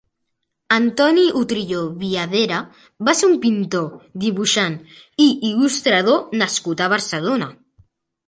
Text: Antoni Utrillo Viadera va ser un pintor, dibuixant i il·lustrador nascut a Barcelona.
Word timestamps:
Antoni 0.75 1.25
Utrillo 1.39 1.81
Viadera 2.03 2.61
va 3.09 3.15
ser 3.19 3.29
un 3.33 3.35
pintor, 3.43 3.85
dibuixant 4.23 4.77
i 5.29 5.29
il·lustrador 5.53 6.37
nascut 6.43 6.81
a 6.81 6.89
Barcelona. 6.95 7.51